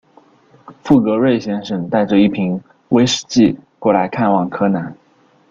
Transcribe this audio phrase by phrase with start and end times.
[0.83, 2.59] 富格瑞先生带着一瓶
[2.89, 4.97] 威士忌过来看望柯南。